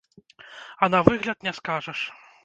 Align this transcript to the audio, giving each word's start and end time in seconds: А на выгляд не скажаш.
А 0.81 0.89
на 0.93 1.01
выгляд 1.09 1.43
не 1.49 1.53
скажаш. 1.59 1.99